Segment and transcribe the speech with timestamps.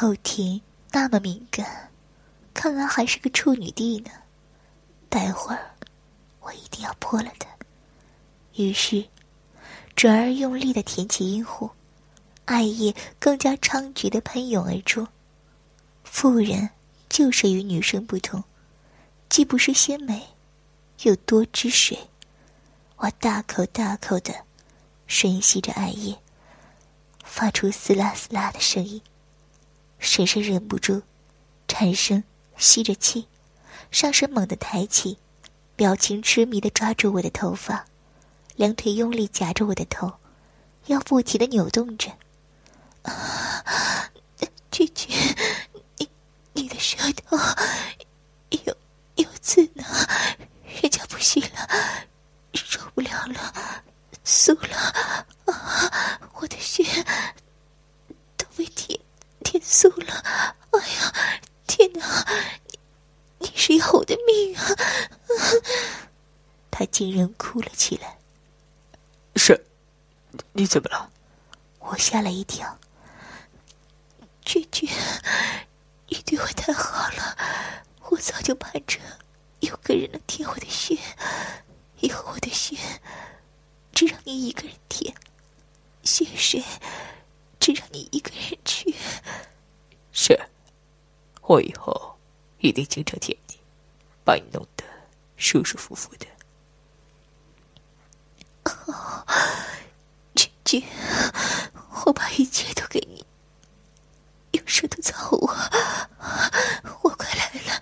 [0.00, 0.58] 后庭
[0.92, 1.90] 那么敏感，
[2.54, 4.10] 看来还是个处女地呢。
[5.10, 5.74] 待会儿，
[6.40, 7.46] 我一定要破了它。
[8.54, 9.06] 于是，
[9.94, 11.68] 转而用力的舔起阴户，
[12.46, 15.06] 艾叶更加猖獗的喷涌而出。
[16.02, 16.70] 妇人
[17.10, 18.42] 就是与女生不同，
[19.28, 20.28] 既不是鲜美，
[21.02, 21.98] 又多汁水。
[22.96, 24.34] 我大口大口的
[25.06, 26.18] 吮吸着艾叶，
[27.22, 28.98] 发出嘶啦嘶啦的声音。
[30.00, 31.02] 婶婶忍不住，
[31.68, 32.24] 颤声
[32.56, 33.28] 吸着气，
[33.90, 35.18] 上身猛地抬起，
[35.76, 37.84] 表情痴迷的抓住我的头发，
[38.56, 40.10] 两腿用力夹着我的头，
[40.86, 42.10] 腰不停的扭动着。
[44.70, 45.12] 拒绝，
[45.98, 46.08] 你
[46.54, 47.36] 你的舌头
[48.64, 48.76] 有
[49.16, 49.84] 有刺呢，
[50.80, 51.68] 人家不行了，
[52.54, 53.84] 受不了了，
[54.24, 56.82] 酥了，啊，我的血
[58.38, 58.98] 都被舔。
[59.42, 60.14] 天素了！
[60.70, 61.12] 哎呀，
[61.66, 62.24] 天哪！
[62.68, 62.78] 你
[63.38, 64.62] 你是要我的命啊！
[66.70, 68.18] 他竟然哭了起来。
[69.34, 69.64] 是，
[70.52, 71.10] 你怎么了？
[71.78, 72.78] 我吓了一跳。
[74.44, 74.86] 娟娟，
[76.08, 77.38] 你对我太好了，
[78.10, 79.00] 我早就盼着
[79.60, 80.98] 有个人能舔我的血，
[82.00, 82.76] 以后我的血
[83.94, 85.14] 只让你一个人舔，
[86.02, 86.62] 血水。
[87.58, 88.94] 只让你一个人去。
[90.12, 90.38] 是，
[91.40, 92.18] 我以后
[92.58, 93.58] 一定经常舔你，
[94.22, 94.84] 把你弄得
[95.38, 96.26] 舒舒服服的。
[98.86, 99.26] 哦，
[100.34, 100.84] 君君，
[102.04, 103.24] 我把一切都给你，
[104.52, 105.48] 用舌头造我，
[107.02, 107.80] 我快来了，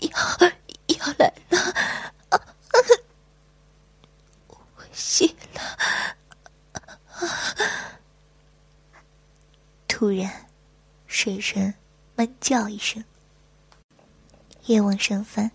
[0.00, 0.10] 要
[0.96, 1.56] 要来了，
[4.48, 4.58] 我
[4.92, 5.60] 信了。
[9.86, 10.46] 突然，
[11.06, 11.74] 婶婶
[12.16, 13.04] 闷叫一声，
[14.66, 15.50] 夜往上翻，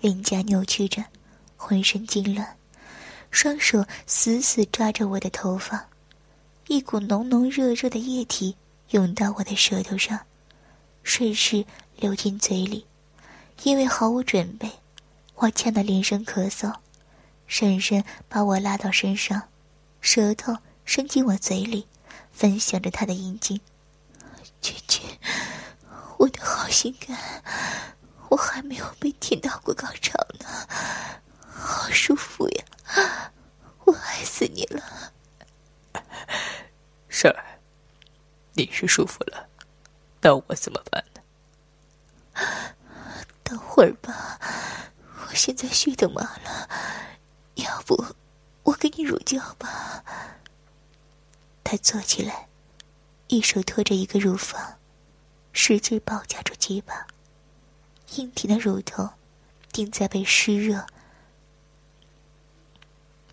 [0.00, 1.04] 脸颊扭曲着，
[1.56, 2.46] 浑身痉挛，
[3.32, 5.88] 双手死死抓着我的头发，
[6.68, 8.54] 一股浓浓热热的液体
[8.90, 10.20] 涌到我的舌头上，
[11.02, 11.64] 顺势
[11.96, 12.86] 流进嘴里。
[13.64, 14.70] 因为毫无准备，
[15.34, 16.72] 我呛得连声咳嗽。
[17.46, 19.42] 婶婶把我拉到身上，
[20.00, 21.88] 舌头伸进我嘴里。
[22.30, 23.60] 分享着他的阴茎，
[24.62, 25.02] 君君，
[26.16, 27.16] 我的好性感，
[28.30, 30.46] 我还没有被舔到过高潮呢，
[31.46, 32.64] 好舒服呀，
[33.84, 35.12] 我爱死你了，
[37.08, 37.60] 婶儿，
[38.52, 39.48] 你是舒服了，
[40.20, 41.20] 那我怎么办呢？
[43.42, 44.38] 等会儿吧，
[45.28, 46.68] 我现在睡得麻了，
[47.54, 48.04] 要不
[48.62, 50.04] 我给你乳胶吧。
[51.64, 52.48] 他坐起来，
[53.28, 54.78] 一手托着一个乳房，
[55.52, 57.06] 使劲抱夹住鸡巴，
[58.16, 59.10] 硬挺的乳头
[59.72, 60.86] 顶在被湿热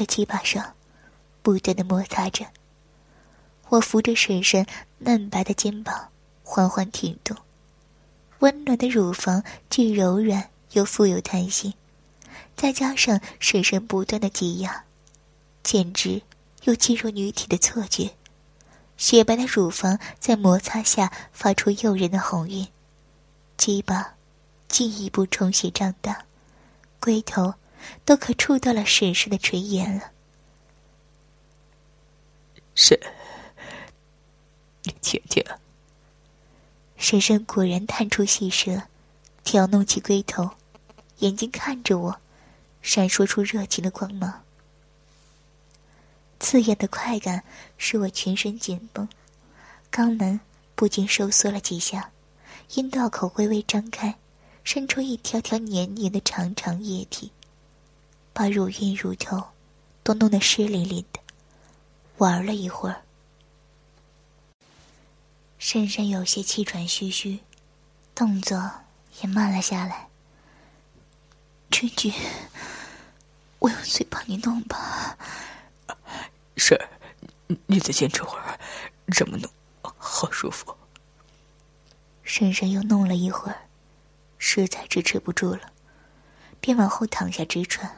[0.00, 0.72] 的鸡巴上，
[1.42, 2.46] 不断的摩擦着。
[3.68, 4.64] 我扶着婶婶
[4.96, 6.08] 嫩白的肩膀，
[6.42, 7.36] 缓缓挺动。
[8.38, 11.74] 温暖的乳房既柔软又富有弹性，
[12.56, 14.84] 再加上婶婶不断的挤压，
[15.62, 16.22] 简直
[16.62, 18.10] 有进入女体的错觉。
[18.96, 22.66] 雪白的乳房在摩擦下发出诱人的红晕，
[23.58, 24.14] 鸡巴
[24.66, 26.24] 进一步充血胀大，
[26.98, 27.52] 龟头
[28.04, 30.12] 都可触到了婶婶的垂涎了。
[32.74, 32.98] 婶，
[34.82, 35.44] 你听听。
[36.96, 38.82] 婶婶果然探出细舌，
[39.42, 40.50] 挑弄起龟头，
[41.18, 42.20] 眼睛看着我，
[42.82, 44.44] 闪烁出热情的光芒。
[46.38, 47.42] 刺眼的快感
[47.76, 49.08] 使我全身紧绷，
[49.92, 50.40] 肛门
[50.74, 52.12] 不禁收缩了几下，
[52.74, 54.16] 阴道口微微张开，
[54.64, 57.32] 渗出一条条黏黏的长长液体，
[58.40, 59.48] 把乳晕乳头
[60.02, 61.20] 都弄得湿淋淋的。
[62.16, 63.02] 玩了一会儿，
[65.58, 67.40] 珊珊有些气喘吁吁，
[68.14, 68.56] 动作
[69.20, 70.08] 也慢了下来。
[71.70, 72.10] 君君，
[73.58, 75.18] 我用嘴帮你弄吧。
[76.56, 76.80] 是，
[77.66, 78.58] 你再坚持会儿，
[79.08, 79.50] 这么弄
[79.98, 80.74] 好舒服。
[82.22, 83.68] 婶婶又弄了一会儿，
[84.38, 85.74] 实在支持不住了，
[86.58, 87.94] 便往后躺下直喘。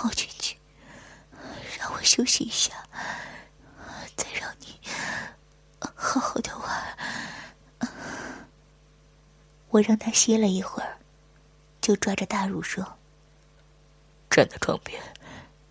[0.00, 0.56] 好君君，
[1.76, 2.70] 让我休息一下，
[4.14, 4.78] 再让你
[5.80, 7.88] 好好的玩。
[9.70, 10.98] 我让他歇了一会儿，
[11.80, 12.96] 就抓着大乳说
[14.30, 15.02] ：“站在床边，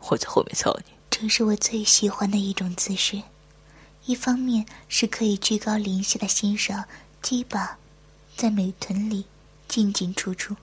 [0.00, 3.22] 我在后面操你。”这是我最喜欢的一种姿势，
[4.04, 6.84] 一方面是可以居高临下的欣赏
[7.22, 7.78] 鸡巴
[8.36, 9.24] 在美臀里
[9.66, 10.54] 进进出出，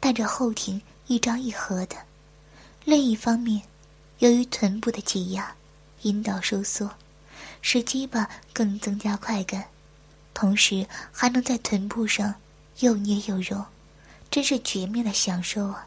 [0.00, 1.96] 带着后庭一张一合的；
[2.84, 3.62] 另一方面，
[4.18, 5.54] 由于臀部的挤压，
[6.02, 6.90] 阴道收缩，
[7.60, 9.66] 使鸡巴更增加快感，
[10.32, 12.34] 同时还能在臀部上
[12.78, 13.64] 又捏又揉，
[14.30, 15.86] 真是绝妙的享受啊！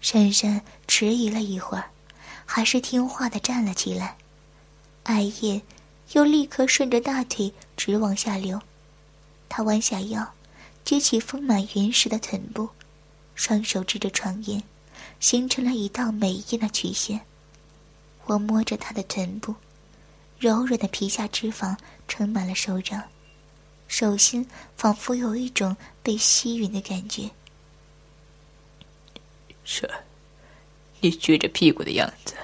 [0.00, 1.90] 珊珊迟疑了一会儿，
[2.46, 4.16] 还是听话的站了起来。
[5.02, 5.60] 艾叶
[6.12, 8.60] 又立刻顺着大腿直往下流，
[9.48, 10.32] 他弯下腰，
[10.84, 12.68] 撅起丰满圆实的臀部，
[13.34, 14.62] 双手支着床沿，
[15.20, 17.20] 形成了一道美艳的曲线。
[18.24, 19.54] 我摸着她的臀部，
[20.38, 23.02] 柔软的皮下脂肪撑满了手掌，
[23.88, 27.30] 手心仿佛有一种被吸吮的感觉。
[29.64, 29.90] 是，
[31.00, 32.34] 你撅着屁股的样子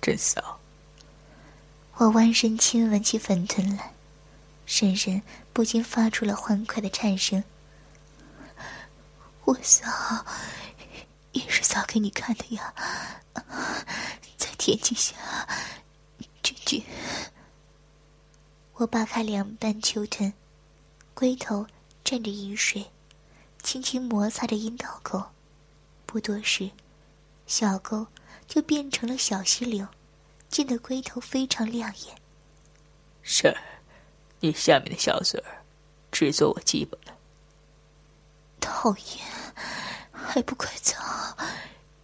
[0.00, 0.58] 真骚。
[1.96, 3.92] 我弯身亲吻起粉臀来，
[4.66, 5.22] 深深
[5.52, 7.44] 不禁发出了欢快的颤声。
[9.44, 9.86] 我骚，
[11.72, 12.74] 也是骚给你看的呀，
[14.36, 15.14] 在天际下，
[16.42, 16.84] 君君。
[18.74, 20.32] 我扒开两半秋臀，
[21.14, 21.66] 龟头
[22.04, 22.90] 蘸着饮水，
[23.62, 25.30] 轻轻摩擦着阴道口，
[26.04, 26.70] 不多时，
[27.46, 28.06] 小沟
[28.46, 29.88] 就变成了小溪流。
[30.50, 32.14] 溅得龟头非常亮眼。
[33.22, 33.56] 是，
[34.40, 35.64] 你下面的小嘴儿，
[36.10, 37.16] 只做我鸡巴了。
[38.60, 39.26] 讨厌，
[40.34, 40.94] 还不快走，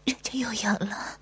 [0.04, 1.19] 人家又痒了。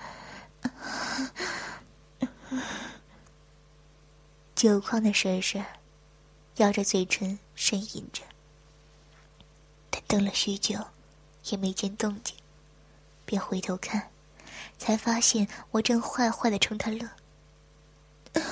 [4.56, 5.64] 酒矿的婶婶，
[6.56, 8.24] 咬着嘴唇呻吟着。
[9.88, 10.84] 他等了许久，
[11.44, 12.34] 也没见动静，
[13.24, 14.10] 便回头看。
[14.76, 17.08] 才发现我正坏坏的冲他乐，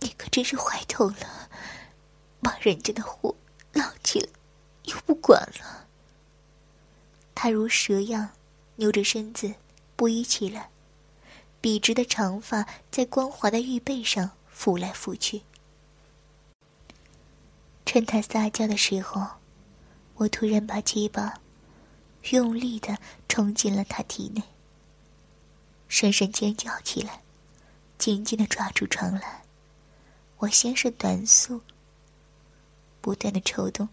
[0.00, 1.50] 你可真是坏透了，
[2.40, 3.34] 把人家的货
[3.74, 4.28] 捞起来
[4.84, 5.86] 又不管了。
[7.42, 8.30] 他如蛇样
[8.76, 9.52] 扭着身子
[9.96, 10.70] 不依起来，
[11.60, 15.42] 笔直的长发在光滑的玉背上拂来拂去。
[17.84, 19.26] 趁他撒娇的时候，
[20.14, 21.34] 我突然把鸡巴。
[22.30, 22.96] 用力的
[23.28, 24.40] 冲进了他体内，
[25.88, 27.22] 深深尖叫起来，
[27.98, 29.42] 紧紧的抓住床栏。
[30.36, 31.60] 我先是短速，
[33.00, 33.88] 不断的抽动，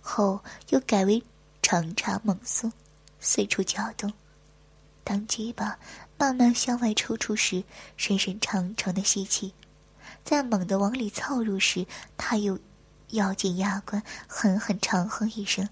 [0.00, 1.22] 后又改为
[1.64, 2.70] 长插猛松，
[3.20, 4.12] 随处搅动。
[5.02, 5.78] 当鸡巴
[6.18, 7.64] 慢慢向外抽出时，
[7.96, 9.54] 深深长长的吸气；
[10.26, 11.86] 在猛地往里凑入时，
[12.18, 12.58] 他又
[13.12, 15.66] 咬紧牙关，狠狠长哼一声。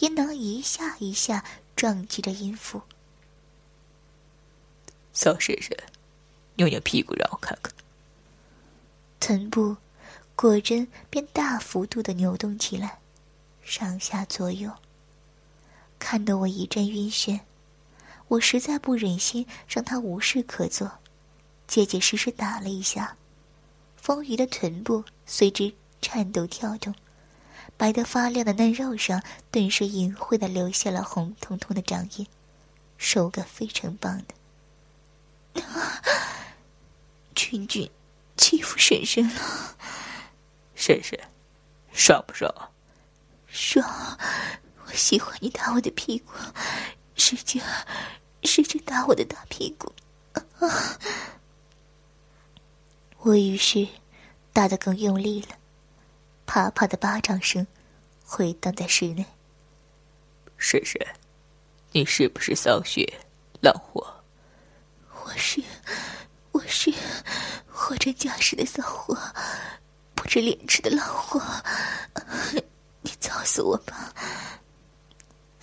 [0.00, 1.42] 阴囊一下一下
[1.74, 2.82] 撞击着阴腹，
[5.14, 5.74] 骚婶婶，
[6.56, 7.72] 扭扭屁股让我看看。
[9.18, 9.78] 臀部
[10.34, 12.98] 果真便大幅度的扭动起来，
[13.62, 14.70] 上下左右，
[15.98, 17.40] 看得我一阵晕眩。
[18.28, 20.98] 我实在不忍心让他无事可做，
[21.66, 23.16] 结结实实打了一下，
[23.96, 26.94] 丰腴的臀部随之颤抖跳动。
[27.76, 32.26] 白得发亮的嫩肉上，顿时隐晦的留下了红彤彤的掌印，
[32.96, 34.22] 手感非常棒
[35.54, 35.62] 的。
[37.34, 37.90] 君君，
[38.36, 39.76] 欺负婶婶了。
[40.74, 41.18] 婶婶，
[41.92, 42.50] 爽不爽？
[43.46, 44.18] 爽！
[44.86, 46.32] 我喜欢你打我的屁股，
[47.16, 47.60] 使劲，
[48.44, 49.92] 使劲打我的大屁股。
[53.18, 53.86] 我于是
[54.52, 55.48] 打得更用力了。
[56.46, 57.66] 啪啪的巴掌声
[58.24, 59.26] 回荡在室内。
[60.56, 61.04] 婶婶，
[61.90, 63.12] 你是不是丧血
[63.60, 64.06] 浪货？
[65.24, 65.60] 我是，
[66.52, 66.94] 我是
[67.68, 69.18] 货真价实的骚货，
[70.14, 71.42] 不知廉耻的老货。
[73.02, 74.14] 你操死我吧！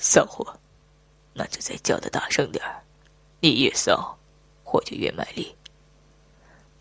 [0.03, 0.60] 骚货，
[1.33, 2.83] 那就再叫的大声点儿。
[3.39, 4.17] 你越骚，
[4.65, 5.55] 我就越卖力。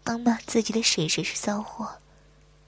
[0.03, 1.89] 刚骂自己的婶婶是骚货。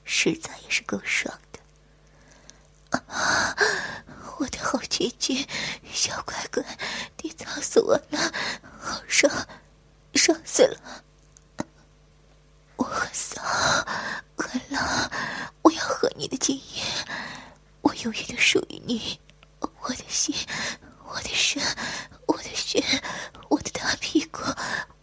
[0.06, 3.56] 实在也是够爽的，啊！
[4.36, 5.34] 我的好姐姐，
[5.90, 6.62] 小乖乖，
[7.22, 8.32] 你操死我了，
[8.78, 9.32] 好爽，
[10.12, 11.02] 爽死了！
[12.76, 13.40] 我很骚，
[14.36, 15.10] 很浪，
[15.62, 16.82] 我要喝你的精液，
[17.80, 19.18] 我永远都属于你，
[19.80, 20.34] 我的心，
[21.06, 21.62] 我的肾，
[22.26, 22.84] 我的血，
[23.48, 24.42] 我的大屁股，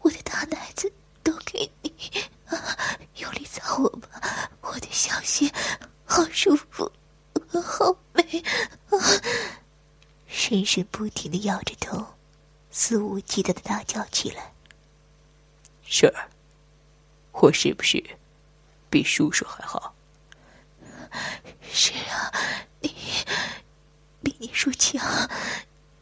[0.01, 0.93] 我的大奶子，
[1.24, 1.91] 都给你，
[2.46, 2.77] 啊！
[3.15, 4.51] 用力操我吧！
[4.62, 5.51] 我的小穴
[6.05, 6.89] 好舒服，
[7.62, 8.24] 好美
[8.89, 8.98] 啊！
[10.27, 12.06] 深深不停的摇着头，
[12.72, 14.53] 肆无忌惮的大叫起来。
[15.84, 16.30] 婶儿，
[17.32, 18.03] 我是不是
[18.89, 19.94] 比叔叔还好？
[21.72, 22.32] 是啊，
[22.80, 22.96] 你
[24.24, 25.01] 比你叔强，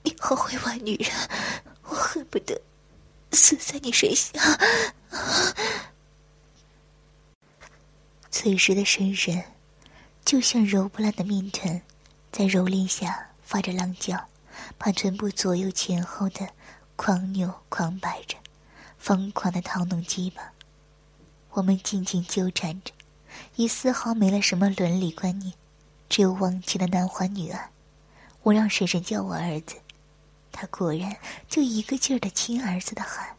[0.04, 1.12] 你好会玩女人，
[1.84, 2.62] 我恨不得
[3.32, 4.32] 死在你身下。
[8.30, 9.44] 此时的深深，
[10.24, 11.82] 就像揉不烂的面团，
[12.32, 14.30] 在蹂躏下发着浪叫，
[14.78, 16.50] 把臀部左右前后的
[16.96, 18.38] 狂扭狂摆着，
[18.98, 20.54] 疯狂的掏弄鸡巴。
[21.52, 22.92] 我们紧紧纠缠着，
[23.56, 25.54] 已丝毫没了什么伦理观念，
[26.08, 27.72] 只有往期的男欢女爱。
[28.44, 29.76] 我让婶婶叫我儿子，
[30.52, 33.36] 他果然就一个劲儿的亲儿子的喊。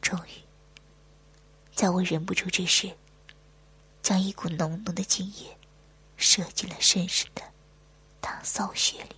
[0.00, 0.42] 终于，
[1.74, 2.96] 在我忍不住之时，
[4.02, 5.56] 将一股浓浓的精液
[6.16, 7.42] 射进了婶婶的
[8.20, 9.16] 大骚穴里。